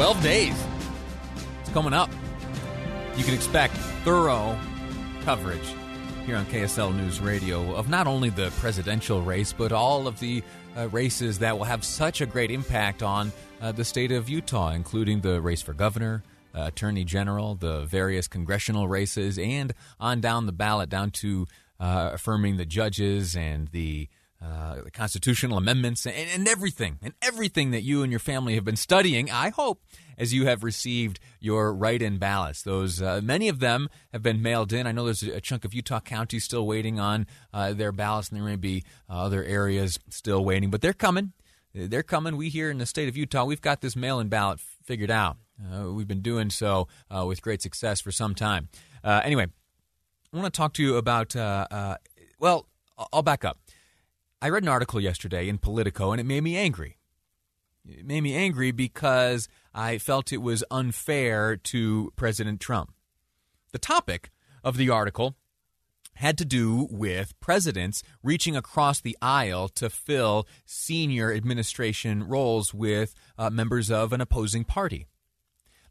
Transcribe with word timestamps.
12 0.00 0.22
days. 0.22 0.64
It's 1.60 1.68
coming 1.72 1.92
up. 1.92 2.08
You 3.18 3.22
can 3.22 3.34
expect 3.34 3.74
thorough 4.02 4.58
coverage 5.26 5.74
here 6.24 6.36
on 6.36 6.46
KSL 6.46 6.96
News 6.96 7.20
Radio 7.20 7.74
of 7.74 7.90
not 7.90 8.06
only 8.06 8.30
the 8.30 8.50
presidential 8.60 9.20
race, 9.20 9.52
but 9.52 9.72
all 9.72 10.06
of 10.06 10.18
the 10.18 10.42
uh, 10.74 10.88
races 10.88 11.40
that 11.40 11.58
will 11.58 11.66
have 11.66 11.84
such 11.84 12.22
a 12.22 12.26
great 12.26 12.50
impact 12.50 13.02
on 13.02 13.30
uh, 13.60 13.72
the 13.72 13.84
state 13.84 14.10
of 14.10 14.30
Utah, 14.30 14.70
including 14.70 15.20
the 15.20 15.38
race 15.38 15.60
for 15.60 15.74
governor, 15.74 16.22
uh, 16.54 16.62
attorney 16.62 17.04
general, 17.04 17.54
the 17.54 17.84
various 17.84 18.26
congressional 18.26 18.88
races, 18.88 19.38
and 19.38 19.74
on 20.00 20.22
down 20.22 20.46
the 20.46 20.52
ballot, 20.52 20.88
down 20.88 21.10
to 21.10 21.46
uh, 21.78 22.12
affirming 22.14 22.56
the 22.56 22.64
judges 22.64 23.36
and 23.36 23.68
the 23.68 24.08
uh, 24.42 24.80
the 24.82 24.90
constitutional 24.90 25.58
amendments 25.58 26.06
and, 26.06 26.16
and, 26.16 26.48
everything, 26.48 26.98
and 27.02 27.12
everything 27.20 27.72
that 27.72 27.82
you 27.82 28.02
and 28.02 28.10
your 28.10 28.18
family 28.18 28.54
have 28.54 28.64
been 28.64 28.74
studying. 28.74 29.30
I 29.30 29.50
hope 29.50 29.82
as 30.16 30.32
you 30.32 30.46
have 30.46 30.64
received 30.64 31.20
your 31.40 31.74
write-in 31.74 32.16
ballots. 32.16 32.62
Those 32.62 33.02
uh, 33.02 33.20
many 33.22 33.48
of 33.48 33.60
them 33.60 33.90
have 34.12 34.22
been 34.22 34.40
mailed 34.40 34.72
in. 34.72 34.86
I 34.86 34.92
know 34.92 35.04
there's 35.04 35.22
a 35.22 35.42
chunk 35.42 35.66
of 35.66 35.74
Utah 35.74 36.00
County 36.00 36.38
still 36.38 36.66
waiting 36.66 36.98
on 36.98 37.26
uh, 37.52 37.74
their 37.74 37.92
ballots, 37.92 38.30
and 38.30 38.40
there 38.40 38.46
may 38.46 38.56
be 38.56 38.82
uh, 39.10 39.24
other 39.24 39.44
areas 39.44 39.98
still 40.08 40.42
waiting, 40.42 40.70
but 40.70 40.80
they're 40.80 40.94
coming. 40.94 41.32
They're 41.74 42.02
coming. 42.02 42.38
We 42.38 42.48
here 42.48 42.70
in 42.70 42.78
the 42.78 42.86
state 42.86 43.10
of 43.10 43.18
Utah, 43.18 43.44
we've 43.44 43.60
got 43.60 43.82
this 43.82 43.94
mail-in 43.94 44.28
ballot 44.28 44.60
figured 44.84 45.10
out. 45.10 45.36
Uh, 45.62 45.92
we've 45.92 46.08
been 46.08 46.22
doing 46.22 46.48
so 46.48 46.88
with 47.10 47.42
great 47.42 47.60
success 47.60 48.00
for 48.00 48.10
some 48.10 48.34
time. 48.34 48.70
anyway, 49.04 49.46
I 50.32 50.36
want 50.36 50.52
to 50.52 50.56
talk 50.56 50.72
to 50.74 50.82
you 50.82 50.96
about. 50.96 51.34
well, 52.38 52.66
I'll 53.12 53.22
back 53.22 53.44
up. 53.44 53.58
I 54.42 54.48
read 54.48 54.62
an 54.62 54.70
article 54.70 55.00
yesterday 55.00 55.48
in 55.50 55.58
Politico 55.58 56.12
and 56.12 56.20
it 56.20 56.24
made 56.24 56.42
me 56.42 56.56
angry. 56.56 56.96
It 57.86 58.06
made 58.06 58.22
me 58.22 58.34
angry 58.34 58.70
because 58.70 59.48
I 59.74 59.98
felt 59.98 60.32
it 60.32 60.38
was 60.38 60.64
unfair 60.70 61.56
to 61.56 62.12
President 62.16 62.58
Trump. 62.58 62.94
The 63.72 63.78
topic 63.78 64.30
of 64.64 64.78
the 64.78 64.88
article 64.88 65.36
had 66.14 66.38
to 66.38 66.44
do 66.46 66.88
with 66.90 67.38
presidents 67.40 68.02
reaching 68.22 68.56
across 68.56 69.00
the 69.00 69.16
aisle 69.20 69.68
to 69.68 69.90
fill 69.90 70.46
senior 70.64 71.32
administration 71.32 72.26
roles 72.26 72.72
with 72.72 73.14
uh, 73.36 73.50
members 73.50 73.90
of 73.90 74.12
an 74.12 74.22
opposing 74.22 74.64
party. 74.64 75.06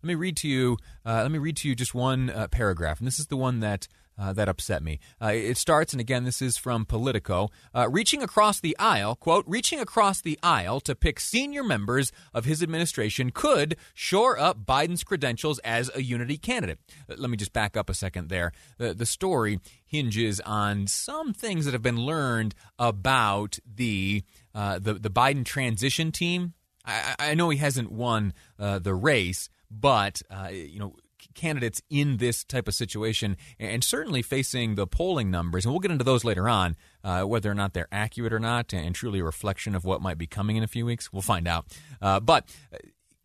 Let 0.01 0.07
me 0.07 0.15
read 0.15 0.37
to 0.37 0.47
you. 0.47 0.77
Uh, 1.05 1.21
let 1.21 1.31
me 1.31 1.39
read 1.39 1.57
to 1.57 1.67
you 1.67 1.75
just 1.75 1.93
one 1.93 2.29
uh, 2.29 2.47
paragraph, 2.47 2.99
and 2.99 3.07
this 3.07 3.19
is 3.19 3.27
the 3.27 3.37
one 3.37 3.59
that 3.59 3.87
uh, 4.19 4.33
that 4.33 4.49
upset 4.49 4.83
me. 4.83 4.99
Uh, 5.21 5.27
it 5.27 5.57
starts, 5.57 5.93
and 5.93 6.01
again, 6.01 6.25
this 6.25 6.41
is 6.41 6.57
from 6.57 6.85
Politico. 6.85 7.49
Uh, 7.73 7.87
reaching 7.89 8.21
across 8.21 8.59
the 8.59 8.77
aisle, 8.77 9.15
quote, 9.15 9.45
reaching 9.47 9.79
across 9.79 10.21
the 10.21 10.37
aisle 10.43 10.79
to 10.81 10.93
pick 10.93 11.19
senior 11.19 11.63
members 11.63 12.11
of 12.33 12.45
his 12.45 12.61
administration 12.61 13.31
could 13.31 13.77
shore 13.93 14.37
up 14.37 14.65
Biden's 14.65 15.03
credentials 15.03 15.59
as 15.59 15.89
a 15.95 16.03
unity 16.03 16.37
candidate. 16.37 16.79
Uh, 17.09 17.15
let 17.17 17.29
me 17.29 17.37
just 17.37 17.53
back 17.53 17.77
up 17.77 17.89
a 17.89 17.93
second 17.93 18.29
there. 18.29 18.51
The, 18.77 18.93
the 18.93 19.05
story 19.05 19.59
hinges 19.85 20.41
on 20.41 20.87
some 20.87 21.33
things 21.33 21.65
that 21.65 21.71
have 21.71 21.81
been 21.81 22.01
learned 22.01 22.53
about 22.77 23.59
the 23.65 24.23
uh, 24.53 24.79
the, 24.79 24.95
the 24.95 25.09
Biden 25.09 25.45
transition 25.45 26.11
team. 26.11 26.53
I, 26.83 27.15
I 27.19 27.33
know 27.35 27.49
he 27.49 27.57
hasn't 27.57 27.91
won 27.91 28.33
uh, 28.57 28.79
the 28.79 28.95
race, 28.95 29.49
but 29.71 30.21
you 30.51 30.79
know 30.79 30.95
candidates 31.33 31.81
in 31.89 32.17
this 32.17 32.43
type 32.43 32.67
of 32.67 32.73
situation, 32.73 33.37
and 33.59 33.83
certainly 33.83 34.21
facing 34.21 34.75
the 34.75 34.87
polling 34.87 35.31
numbers, 35.31 35.65
and 35.65 35.73
we'll 35.73 35.79
get 35.79 35.91
into 35.91 36.03
those 36.03 36.23
later 36.23 36.49
on, 36.49 36.75
uh, 37.03 37.23
whether 37.23 37.49
or 37.49 37.55
not 37.55 37.73
they're 37.73 37.87
accurate 37.91 38.33
or 38.33 38.39
not, 38.39 38.73
and 38.73 38.95
truly 38.95 39.19
a 39.19 39.23
reflection 39.23 39.75
of 39.75 39.85
what 39.85 40.01
might 40.01 40.17
be 40.17 40.27
coming 40.27 40.55
in 40.57 40.63
a 40.63 40.67
few 40.67 40.85
weeks. 40.85 41.11
We'll 41.11 41.21
find 41.21 41.47
out. 41.47 41.65
Uh, 42.01 42.19
but 42.19 42.45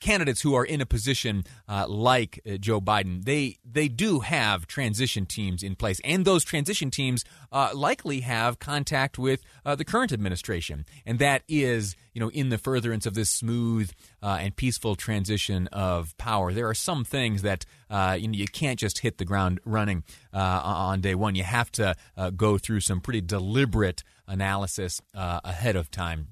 candidates 0.05 0.43
who 0.43 0.55
are 0.55 0.65
in 0.65 0.83
a 0.83 0.87
position 0.87 1.45
uh, 1.67 1.89
like 1.89 2.39
uh, 2.47 2.57
Joe 2.59 2.81
Biden, 2.81 3.25
they 3.25 3.57
they 3.65 3.89
do 3.89 4.21
have 4.21 4.67
transition 4.67 5.27
teams 5.27 5.63
in 5.63 5.77
place, 5.77 6.01
and 6.05 6.25
those 6.25 6.45
transition 6.45 6.91
teams 6.91 7.25
uh, 7.51 7.71
likely 7.75 8.21
have 8.21 8.59
contact 8.59 9.19
with 9.19 9.43
uh, 9.65 9.75
the 9.75 9.85
current 9.85 10.13
administration, 10.13 10.85
and 11.07 11.19
that 11.19 11.43
is 11.49 11.97
you 12.15 12.21
know 12.21 12.31
in 12.31 12.49
the 12.49 12.59
furtherance 12.59 13.05
of 13.05 13.15
this 13.15 13.29
smooth 13.29 13.91
uh, 14.23 14.39
and 14.41 14.57
peaceful 14.57 14.95
transition 14.95 15.67
of 15.69 16.17
power. 16.17 16.53
There 16.53 16.69
are 16.69 16.75
some 16.75 17.05
things 17.05 17.43
that 17.43 17.67
uh, 17.91 18.17
you 18.19 18.29
know 18.29 18.35
you 18.35 18.47
can't 18.47 18.79
just 18.79 19.01
hit 19.01 19.19
the 19.19 19.25
ground 19.25 19.61
running 19.65 20.05
on 20.33 21.01
day 21.01 21.15
one. 21.15 21.35
You 21.35 21.45
have 21.45 21.71
to 21.73 21.95
go 22.37 22.57
through 22.59 22.81
some 22.81 23.01
pretty 23.01 23.21
deliberate 23.21 24.03
analysis 24.27 25.03
ahead 25.15 25.77
of 25.77 25.91
time. 25.91 26.29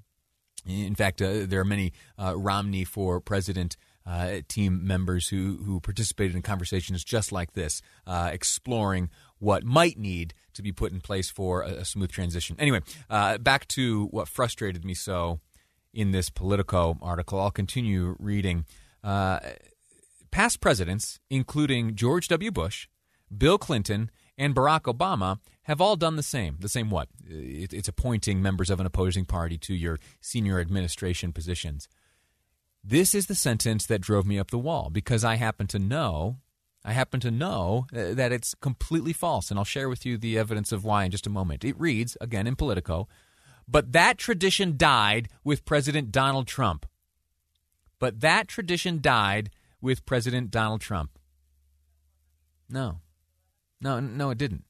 In 0.66 0.94
fact, 0.94 1.20
uh, 1.20 1.46
there 1.46 1.60
are 1.60 1.64
many 1.64 1.92
uh, 2.18 2.36
Romney 2.36 2.84
for 2.84 3.20
president 3.20 3.76
uh, 4.06 4.38
team 4.48 4.86
members 4.86 5.28
who, 5.28 5.60
who 5.64 5.80
participated 5.80 6.34
in 6.34 6.42
conversations 6.42 7.04
just 7.04 7.32
like 7.32 7.52
this, 7.52 7.82
uh, 8.06 8.30
exploring 8.32 9.10
what 9.38 9.64
might 9.64 9.98
need 9.98 10.34
to 10.54 10.62
be 10.62 10.72
put 10.72 10.92
in 10.92 11.00
place 11.00 11.30
for 11.30 11.62
a, 11.62 11.68
a 11.68 11.84
smooth 11.84 12.10
transition. 12.10 12.56
Anyway, 12.58 12.80
uh, 13.10 13.38
back 13.38 13.66
to 13.68 14.06
what 14.06 14.28
frustrated 14.28 14.84
me 14.84 14.94
so 14.94 15.40
in 15.92 16.10
this 16.12 16.30
Politico 16.30 16.98
article. 17.02 17.40
I'll 17.40 17.50
continue 17.50 18.16
reading. 18.18 18.66
Uh, 19.02 19.40
past 20.30 20.60
presidents, 20.60 21.20
including 21.30 21.94
George 21.94 22.28
W. 22.28 22.50
Bush, 22.50 22.88
Bill 23.36 23.58
Clinton, 23.58 24.10
and 24.38 24.54
Barack 24.54 24.82
Obama 24.82 25.38
have 25.64 25.80
all 25.80 25.96
done 25.96 26.16
the 26.16 26.22
same. 26.22 26.56
The 26.60 26.68
same 26.68 26.90
what? 26.90 27.08
It's 27.28 27.88
appointing 27.88 28.42
members 28.42 28.70
of 28.70 28.80
an 28.80 28.86
opposing 28.86 29.24
party 29.24 29.58
to 29.58 29.74
your 29.74 29.98
senior 30.20 30.58
administration 30.58 31.32
positions. 31.32 31.88
This 32.82 33.14
is 33.14 33.26
the 33.26 33.34
sentence 33.34 33.86
that 33.86 34.00
drove 34.00 34.26
me 34.26 34.38
up 34.38 34.50
the 34.50 34.58
wall 34.58 34.90
because 34.90 35.22
I 35.22 35.36
happen 35.36 35.68
to 35.68 35.78
know 35.78 36.38
I 36.84 36.92
happen 36.92 37.20
to 37.20 37.30
know 37.30 37.86
uh, 37.94 38.14
that 38.14 38.32
it's 38.32 38.54
completely 38.54 39.12
false, 39.12 39.50
and 39.50 39.58
I'll 39.58 39.64
share 39.64 39.88
with 39.88 40.04
you 40.04 40.18
the 40.18 40.36
evidence 40.36 40.72
of 40.72 40.84
why 40.84 41.04
in 41.04 41.12
just 41.12 41.26
a 41.26 41.30
moment. 41.30 41.64
It 41.64 41.78
reads, 41.78 42.16
again 42.20 42.46
in 42.46 42.56
Politico, 42.56 43.08
but 43.68 43.92
that 43.92 44.18
tradition 44.18 44.76
died 44.76 45.28
with 45.44 45.64
President 45.64 46.12
Donald 46.12 46.46
Trump. 46.46 46.86
But 47.98 48.20
that 48.20 48.48
tradition 48.48 49.00
died 49.00 49.50
with 49.80 50.04
President 50.06 50.50
Donald 50.50 50.80
Trump. 50.80 51.18
No. 52.68 53.00
No, 53.80 54.00
no, 54.00 54.30
it 54.30 54.38
didn't. 54.38 54.64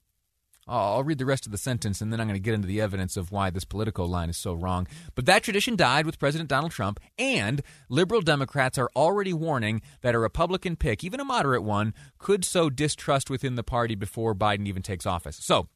I'll 0.67 1.03
read 1.03 1.17
the 1.17 1.25
rest 1.25 1.45
of 1.45 1.51
the 1.51 1.57
sentence 1.57 1.99
and 1.99 2.11
then 2.11 2.21
I'm 2.21 2.27
going 2.27 2.39
to 2.39 2.43
get 2.43 2.53
into 2.53 2.67
the 2.67 2.79
evidence 2.79 3.17
of 3.17 3.31
why 3.31 3.49
this 3.49 3.65
political 3.65 4.07
line 4.07 4.29
is 4.29 4.37
so 4.37 4.53
wrong. 4.53 4.87
But 5.13 5.25
that 5.25 5.43
tradition 5.43 5.75
died 5.75 6.05
with 6.05 6.19
President 6.19 6.49
Donald 6.49 6.71
Trump, 6.71 6.99
and 7.17 7.61
liberal 7.89 8.21
Democrats 8.21 8.77
are 8.77 8.89
already 8.95 9.33
warning 9.33 9.81
that 10.01 10.15
a 10.15 10.19
Republican 10.19 10.75
pick, 10.75 11.03
even 11.03 11.19
a 11.19 11.25
moderate 11.25 11.63
one, 11.63 11.93
could 12.17 12.45
sow 12.45 12.69
distrust 12.69 13.29
within 13.29 13.55
the 13.55 13.63
party 13.63 13.95
before 13.95 14.33
Biden 14.33 14.67
even 14.67 14.81
takes 14.81 15.05
office. 15.05 15.37
So, 15.41 15.67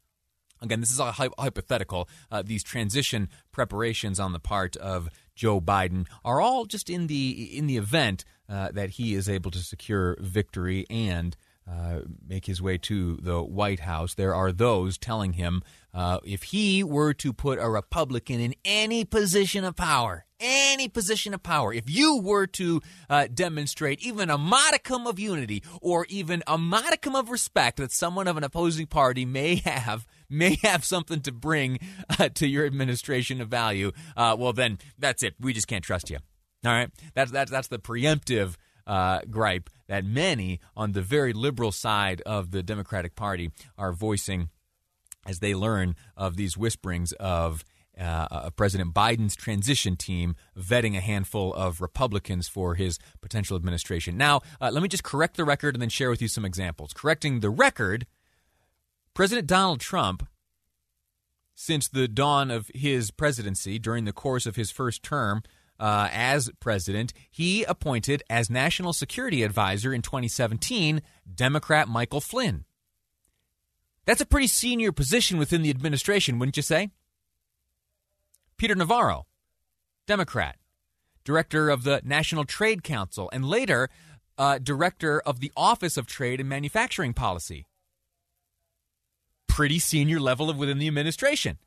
again, 0.62 0.79
this 0.79 0.91
is 0.91 1.00
a 1.00 1.12
hypothetical. 1.12 2.09
Uh, 2.31 2.41
these 2.45 2.63
transition 2.63 3.29
preparations 3.51 4.19
on 4.19 4.34
the 4.34 4.40
part 4.40 4.75
of 4.78 5.09
Joe 5.35 5.62
Biden 5.62 6.07
are 6.25 6.41
all 6.41 6.66
just 6.66 6.90
in 6.90 7.07
the 7.07 7.57
in 7.57 7.68
the 7.68 7.78
event 7.78 8.25
uh, 8.50 8.72
that 8.72 8.91
he 8.91 9.13
is 9.13 9.29
able 9.29 9.51
to 9.51 9.59
secure 9.59 10.18
victory 10.19 10.85
and 10.90 11.35
uh, 11.69 12.00
make 12.25 12.45
his 12.45 12.61
way 12.61 12.78
to 12.78 13.17
the 13.17 13.44
White 13.44 13.81
House, 13.81 14.13
there 14.13 14.33
are 14.33 14.51
those 14.51 14.97
telling 14.97 15.33
him 15.33 15.61
uh, 15.94 16.19
if 16.23 16.44
he 16.44 16.83
were 16.83 17.13
to 17.16 17.33
put 17.33 17.59
a 17.59 17.69
Republican 17.69 18.39
in 18.39 18.55
any 18.63 19.03
position 19.03 19.63
of 19.63 19.75
power, 19.75 20.25
any 20.39 20.88
position 20.88 21.33
of 21.33 21.41
power, 21.44 21.73
if 21.73 21.89
you 21.89 22.22
were 22.22 22.47
to 22.47 22.81
uh, 23.09 23.27
demonstrate 23.33 24.00
even 24.01 24.29
a 24.29 24.38
modicum 24.38 25.07
of 25.07 25.19
unity 25.19 25.63
or 25.81 26.06
even 26.09 26.44
a 26.47 26.57
modicum 26.57 27.16
of 27.16 27.29
respect 27.29 27.77
that 27.77 27.91
someone 27.91 28.27
of 28.27 28.38
an 28.38 28.44
opposing 28.44 28.85
party 28.85 29.25
may 29.25 29.56
have, 29.56 30.06
may 30.29 30.57
have 30.63 30.85
something 30.85 31.22
to 31.22 31.31
bring 31.31 31.79
uh, 32.19 32.29
to 32.29 32.47
your 32.47 32.66
administration 32.66 33.41
of 33.41 33.50
value, 33.50 33.91
uh, 34.16 34.35
well, 34.38 34.53
then 34.53 34.77
that's 34.97 35.23
it. 35.23 35.33
We 35.39 35.53
just 35.53 35.67
can't 35.67 35.83
trust 35.83 36.09
you. 36.09 36.19
All 36.66 36.72
right, 36.72 36.89
that's 37.13 37.31
that's 37.31 37.51
that's 37.51 37.67
the 37.67 37.77
preemptive 37.77 38.56
uh, 38.87 39.19
gripe 39.29 39.69
that 39.88 40.03
many 40.03 40.59
on 40.75 40.94
the 40.94 41.01
very 41.01 41.33
liberal 41.33 41.71
side 41.71 42.21
of 42.21 42.51
the 42.51 42.63
Democratic 42.63 43.15
Party 43.15 43.51
are 43.77 43.94
voicing 43.94 44.50
as 45.27 45.39
they 45.39 45.53
learn 45.53 45.95
of 46.15 46.38
these 46.38 46.57
whisperings 46.57 47.12
of 47.13 47.63
uh, 48.00 48.50
President 48.51 48.94
Biden's 48.94 49.35
transition 49.35 49.95
team 49.95 50.35
vetting 50.57 50.95
a 50.95 51.01
handful 51.01 51.53
of 51.53 51.81
Republicans 51.81 52.47
for 52.47 52.75
his 52.75 53.00
potential 53.21 53.57
administration. 53.57 54.17
Now, 54.17 54.41
uh, 54.62 54.69
let 54.71 54.83
me 54.83 54.89
just 54.89 55.03
correct 55.03 55.35
the 55.35 55.45
record 55.45 55.75
and 55.75 55.81
then 55.81 55.89
share 55.89 56.09
with 56.09 56.21
you 56.21 56.27
some 56.27 56.45
examples. 56.45 56.94
Correcting 56.94 57.39
the 57.39 57.50
record, 57.50 58.06
President 59.13 59.47
Donald 59.47 59.79
Trump, 59.79 60.27
since 61.56 61.88
the 61.88 62.07
dawn 62.07 62.51
of 62.51 62.69
his 62.75 63.09
presidency, 63.09 63.79
during 63.79 64.06
the 64.06 64.13
course 64.13 64.45
of 64.45 64.56
his 64.56 64.69
first 64.69 65.01
term, 65.01 65.41
uh, 65.79 66.09
as 66.12 66.50
president, 66.59 67.13
he 67.29 67.63
appointed 67.63 68.24
as 68.29 68.50
national 68.50 68.94
security 68.94 69.44
advisor 69.44 69.94
in 69.94 70.01
2017 70.01 71.01
Democrat 71.33 71.88
Michael 71.88 72.21
Flynn. 72.21 72.65
That's 74.06 74.21
a 74.21 74.25
pretty 74.25 74.47
senior 74.47 74.91
position 74.91 75.38
within 75.38 75.62
the 75.62 75.69
administration, 75.69 76.39
wouldn't 76.39 76.57
you 76.57 76.63
say? 76.63 76.91
Peter 78.57 78.74
Navarro, 78.75 79.25
Democrat. 80.07 80.56
director 81.24 81.69
of 81.69 81.83
the 81.83 82.01
National 82.06 82.45
Trade 82.45 82.83
Council, 82.83 83.29
and 83.33 83.44
later 83.44 83.89
uh, 84.38 84.59
director 84.59 85.19
of 85.19 85.41
the 85.41 85.51
Office 85.57 85.97
of 85.97 86.07
Trade 86.07 86.39
and 86.39 86.47
Manufacturing 86.47 87.13
Policy. 87.13 87.65
Pretty 89.47 89.77
senior 89.77 90.19
level 90.19 90.50
of 90.50 90.57
within 90.57 90.77
the 90.77 90.88
administration. 90.88 91.57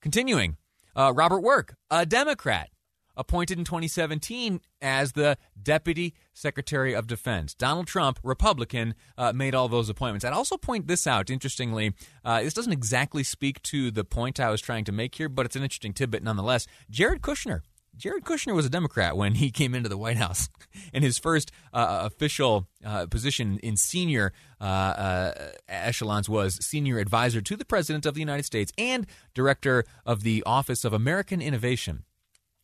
Continuing, 0.00 0.58
uh, 0.94 1.12
Robert 1.14 1.40
Work, 1.40 1.74
a 1.90 2.06
Democrat, 2.06 2.70
appointed 3.16 3.58
in 3.58 3.64
2017 3.64 4.60
as 4.80 5.12
the 5.12 5.36
Deputy 5.60 6.14
Secretary 6.32 6.94
of 6.94 7.06
Defense. 7.06 7.54
Donald 7.54 7.86
Trump, 7.86 8.18
Republican, 8.22 8.94
uh, 9.18 9.32
made 9.32 9.54
all 9.54 9.68
those 9.68 9.88
appointments. 9.88 10.24
I'd 10.24 10.32
also 10.32 10.56
point 10.56 10.86
this 10.86 11.06
out, 11.06 11.28
interestingly. 11.28 11.92
Uh, 12.24 12.42
this 12.42 12.54
doesn't 12.54 12.72
exactly 12.72 13.22
speak 13.22 13.62
to 13.64 13.90
the 13.90 14.04
point 14.04 14.40
I 14.40 14.50
was 14.50 14.60
trying 14.60 14.84
to 14.84 14.92
make 14.92 15.14
here, 15.16 15.28
but 15.28 15.46
it's 15.46 15.56
an 15.56 15.62
interesting 15.62 15.92
tidbit 15.92 16.22
nonetheless. 16.22 16.66
Jared 16.88 17.20
Kushner. 17.20 17.60
Jared 17.96 18.24
Kushner 18.24 18.54
was 18.54 18.64
a 18.64 18.70
Democrat 18.70 19.16
when 19.16 19.34
he 19.34 19.50
came 19.50 19.74
into 19.74 19.88
the 19.88 19.98
White 19.98 20.16
House, 20.16 20.48
and 20.94 21.04
his 21.04 21.18
first 21.18 21.50
uh, 21.72 22.08
official 22.10 22.66
uh, 22.84 23.06
position 23.06 23.58
in 23.62 23.76
senior 23.76 24.32
uh, 24.60 24.64
uh, 24.64 25.50
echelons 25.68 26.28
was 26.28 26.64
senior 26.64 26.98
advisor 26.98 27.40
to 27.40 27.56
the 27.56 27.64
President 27.64 28.06
of 28.06 28.14
the 28.14 28.20
United 28.20 28.44
States 28.44 28.72
and 28.78 29.06
director 29.34 29.84
of 30.06 30.22
the 30.22 30.42
Office 30.46 30.84
of 30.84 30.92
American 30.92 31.42
Innovation. 31.42 32.04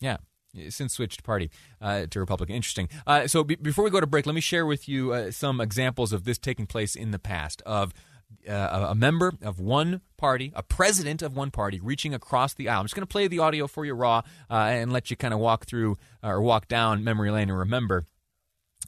Yeah, 0.00 0.18
since 0.68 0.94
switched 0.94 1.22
party 1.22 1.50
uh, 1.80 2.06
to 2.10 2.20
Republican. 2.20 2.56
Interesting. 2.56 2.88
Uh, 3.06 3.26
so 3.26 3.44
be- 3.44 3.56
before 3.56 3.84
we 3.84 3.90
go 3.90 4.00
to 4.00 4.06
break, 4.06 4.26
let 4.26 4.34
me 4.34 4.40
share 4.40 4.66
with 4.66 4.88
you 4.88 5.12
uh, 5.12 5.30
some 5.30 5.60
examples 5.60 6.12
of 6.12 6.24
this 6.24 6.38
taking 6.38 6.66
place 6.66 6.94
in 6.94 7.10
the 7.10 7.18
past 7.18 7.62
of. 7.66 7.92
Uh, 8.48 8.86
a 8.90 8.94
member 8.94 9.32
of 9.42 9.58
one 9.58 10.00
party, 10.16 10.52
a 10.54 10.62
president 10.62 11.20
of 11.20 11.36
one 11.36 11.50
party, 11.50 11.80
reaching 11.80 12.14
across 12.14 12.54
the 12.54 12.68
aisle. 12.68 12.80
I'm 12.80 12.84
just 12.84 12.94
going 12.94 13.06
to 13.06 13.10
play 13.10 13.26
the 13.26 13.40
audio 13.40 13.66
for 13.66 13.84
you 13.84 13.94
raw 13.94 14.22
uh, 14.48 14.54
and 14.54 14.92
let 14.92 15.10
you 15.10 15.16
kind 15.16 15.34
of 15.34 15.40
walk 15.40 15.66
through 15.66 15.98
uh, 16.22 16.28
or 16.28 16.40
walk 16.40 16.68
down 16.68 17.02
memory 17.02 17.30
lane 17.30 17.48
and 17.48 17.58
remember 17.58 18.06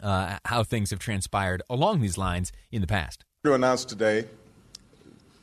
how 0.00 0.62
things 0.62 0.90
have 0.90 1.00
transpired 1.00 1.60
along 1.68 2.00
these 2.00 2.16
lines 2.16 2.52
in 2.70 2.80
the 2.80 2.86
past. 2.86 3.24
To 3.44 3.54
announce 3.54 3.84
today 3.84 4.26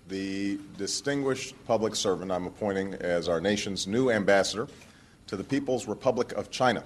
the 0.07 0.59
distinguished 0.77 1.55
public 1.65 1.95
servant 1.95 2.31
I'm 2.31 2.45
appointing 2.45 2.93
as 2.95 3.27
our 3.27 3.41
nation's 3.41 3.87
new 3.87 4.11
ambassador 4.11 4.67
to 5.27 5.35
the 5.35 5.43
People's 5.43 5.87
Republic 5.87 6.31
of 6.33 6.51
China. 6.51 6.83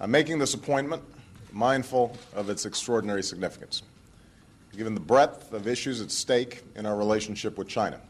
I'm 0.00 0.10
making 0.10 0.38
this 0.38 0.54
appointment 0.54 1.02
mindful 1.52 2.16
of 2.34 2.50
its 2.50 2.66
extraordinary 2.66 3.22
significance, 3.22 3.82
given 4.76 4.94
the 4.94 5.00
breadth 5.00 5.52
of 5.52 5.66
issues 5.66 6.00
at 6.00 6.10
stake 6.10 6.62
in 6.74 6.86
our 6.86 6.96
relationship 6.96 7.58
with 7.58 7.68
China. 7.68 8.00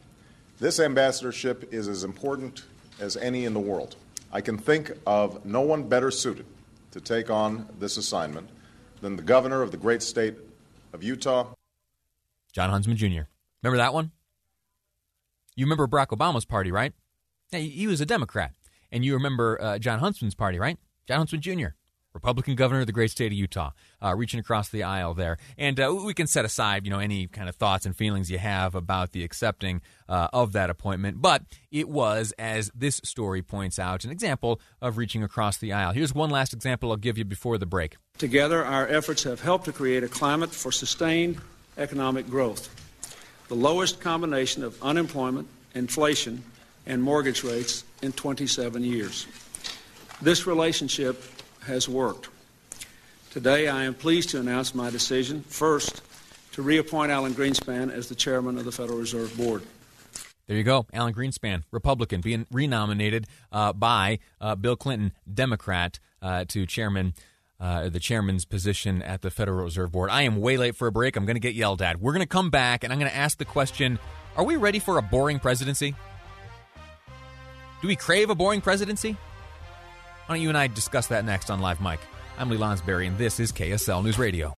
This 0.59 0.79
ambassadorship 0.79 1.73
is 1.73 1.89
as 1.89 2.05
important 2.05 2.63
as 3.01 3.17
any 3.17 3.45
in 3.45 3.55
the 3.55 3.61
world. 3.61 3.97
I 4.33 4.41
can 4.41 4.59
think 4.59 4.93
of 5.07 5.45
no 5.45 5.61
one 5.61 5.85
better 5.89 6.11
suited 6.11 6.47
to 6.93 7.01
take 7.01 7.31
on 7.31 7.69
this 7.79 7.97
assignment 7.97 8.49
than 9.01 9.17
the 9.17 9.23
governor 9.23 9.63
of 9.63 9.71
the 9.73 9.77
great 9.77 10.03
state 10.03 10.37
of 10.93 11.03
Utah. 11.03 11.49
Jon 12.53 12.71
Huntsman 12.71 12.97
Jr. 12.97 13.23
Remember 13.63 13.79
that 13.79 13.93
one? 13.93 14.13
You 15.57 15.67
remember 15.67 15.87
Barack 15.87 16.09
Obama's 16.09 16.45
party, 16.45 16.71
right? 16.71 16.93
He 17.51 17.87
was 17.87 18.01
a 18.01 18.07
Democrat. 18.07 18.53
And 18.91 19.05
you 19.05 19.15
remember 19.15 19.61
uh, 19.61 19.79
Jon 19.79 19.99
Huntsman's 19.99 20.35
party, 20.35 20.59
right? 20.59 20.79
Jon 21.09 21.19
Huntsman 21.19 21.41
Jr., 21.41 21.69
Republican 22.15 22.55
governor 22.55 22.81
of 22.81 22.87
the 22.87 22.93
great 22.93 23.11
state 23.11 23.33
of 23.33 23.39
Utah, 23.39 23.71
uh, 24.03 24.15
reaching 24.15 24.41
across 24.41 24.69
the 24.69 24.83
aisle 24.83 25.15
there. 25.15 25.39
And 25.57 25.81
uh, 25.81 25.95
we 26.05 26.15
can 26.15 26.27
set 26.27 26.45
aside, 26.45 26.85
you 26.85 26.91
know, 26.91 26.99
any 26.99 27.27
kind 27.27 27.49
of 27.49 27.57
thoughts 27.57 27.87
and 27.87 27.97
feelings 27.97 28.31
you 28.31 28.39
have 28.39 28.75
about 28.75 29.13
the 29.13 29.25
accepting 29.25 29.81
uh, 30.09 30.29
of 30.33 30.53
that 30.53 30.71
appointment. 30.71 31.23
But 31.23 31.43
it 31.71 31.89
was, 31.89 32.33
as 32.39 32.71
this 32.75 33.01
story 33.05 33.43
points 33.43 33.79
out, 33.79 34.05
an 34.05 34.11
example 34.11 34.61
of 34.81 34.99
reaching 34.99 35.23
across 35.23 35.57
the 35.57 35.73
aisle. 35.73 35.93
Here's 35.93 36.15
one 36.15 36.31
last 36.31 36.53
example 36.53 36.91
I'll 36.91 36.97
give 36.97 37.19
you 37.19 37.25
before 37.25 37.59
the 37.59 37.67
break. 37.67 37.97
Together, 38.19 38.65
our 38.65 38.87
efforts 38.87 39.23
have 39.25 39.41
helped 39.41 39.65
to 39.65 39.73
create 39.73 40.05
a 40.05 40.09
climate 40.09 40.51
for 40.51 40.71
sustained 40.71 41.41
economic 41.79 42.29
growth. 42.29 42.69
The 43.49 43.55
lowest 43.55 44.01
combination 44.01 44.63
of 44.63 44.81
unemployment, 44.83 45.49
inflation, 45.75 46.43
and 46.87 47.03
mortgage 47.03 47.43
rates 47.45 47.85
in 48.03 48.13
27 48.13 48.83
years. 48.83 49.27
This 50.21 50.47
relationship 50.47 51.23
has 51.67 51.89
worked. 51.89 52.29
Today, 53.31 53.69
I 53.69 53.85
am 53.85 53.95
pleased 53.95 54.31
to 54.31 54.41
announce 54.41 54.75
my 54.75 54.91
decision, 54.91 55.43
first, 55.43 56.03
to 56.53 56.63
reappoint 56.63 57.11
Alan 57.11 57.33
Greenspan 57.33 57.91
as 57.91 58.09
the 58.09 58.15
chairman 58.15 58.59
of 58.59 58.65
the 58.65 58.73
Federal 58.73 58.99
Reserve 58.99 59.35
Board. 59.37 59.63
There 60.47 60.57
you 60.57 60.65
go. 60.65 60.87
Alan 60.93 61.15
Greenspan, 61.15 61.63
Republican, 61.71 62.21
being 62.21 62.47
renominated 62.51 63.27
uh, 63.51 63.73
by 63.73 64.19
uh, 64.41 64.55
Bill 64.55 64.77
Clinton, 64.77 65.13
Democrat, 65.33 65.99
uh, 66.21 66.45
to 66.49 66.67
chairman. 66.67 67.15
Uh, 67.59 67.89
the 67.89 68.01
chairman's 68.01 68.45
position 68.45 69.03
at 69.03 69.23
the 69.23 69.31
Federal 69.31 69.63
Reserve 69.63 69.93
Board. 69.93 70.11
I 70.11 70.23
am 70.23 70.41
way 70.41 70.57
late 70.57 70.75
for 70.75 70.89
a 70.89 70.93
break. 70.93 71.15
I'm 71.15 71.25
going 71.27 71.37
to 71.37 71.41
get 71.41 71.55
yelled 71.55 71.81
at. 71.81 72.01
We're 72.01 72.13
going 72.13 72.25
to 72.25 72.27
come 72.27 72.51
back 72.51 72.83
and 72.83 72.93
I'm 72.93 72.99
going 72.99 73.09
to 73.09 73.17
ask 73.17 73.39
the 73.39 73.45
question 73.45 74.01
Are 74.37 74.43
we 74.43 74.57
ready 74.57 74.81
for 74.81 74.99
a 74.99 75.03
boring 75.03 75.39
presidency? 75.39 75.95
Do 77.81 77.87
we 77.87 77.95
crave 77.95 78.31
a 78.31 78.35
boring 78.35 78.63
presidency? 78.63 79.17
Why 80.27 80.37
don't 80.37 80.43
you 80.43 80.49
and 80.49 80.57
I 80.57 80.67
discuss 80.69 81.09
that 81.09 81.25
next 81.25 81.51
on 81.51 81.61
Live 81.61 81.81
Mike? 81.81 82.01
I'm 82.39 82.49
Lee 82.49 82.57
Lonsberry, 82.57 83.07
and 83.07 83.19
this 83.19 83.39
is 83.39 83.53
KSL 83.53 84.03
News 84.03 84.19
Radio. 84.19 84.51